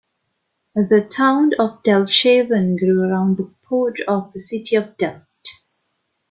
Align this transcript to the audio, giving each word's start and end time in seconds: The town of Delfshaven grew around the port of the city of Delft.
The 0.73 1.07
town 1.07 1.51
of 1.59 1.83
Delfshaven 1.83 2.79
grew 2.79 3.03
around 3.03 3.37
the 3.37 3.53
port 3.61 3.99
of 4.07 4.31
the 4.33 4.39
city 4.39 4.75
of 4.75 4.97
Delft. 4.97 5.63